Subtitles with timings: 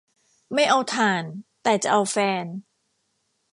[0.53, 1.23] ไม่เอาถ่าน
[1.63, 2.45] แต่จะเอาแฟน